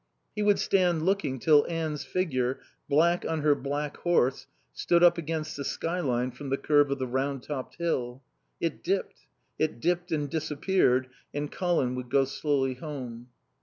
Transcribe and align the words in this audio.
He 0.35 0.41
would 0.41 0.57
stand 0.57 1.03
looking 1.03 1.37
till 1.37 1.63
Anne's 1.69 2.03
figure, 2.03 2.59
black 2.89 3.23
on 3.23 3.41
her 3.43 3.53
black 3.53 3.97
horse, 3.97 4.47
stood 4.73 5.03
up 5.03 5.19
against 5.19 5.55
the 5.55 5.63
skyline 5.63 6.31
from 6.31 6.49
the 6.49 6.57
curve 6.57 6.89
of 6.89 6.97
the 6.97 7.05
round 7.05 7.43
topped 7.43 7.75
hill. 7.75 8.23
It 8.59 8.83
dipped; 8.83 9.27
it 9.59 9.79
dipped 9.79 10.11
and 10.11 10.27
disappeared 10.27 11.07
and 11.35 11.51
Colin 11.51 11.93
would 11.93 12.09
go 12.09 12.25
slowly 12.25 12.73
home. 12.73 13.27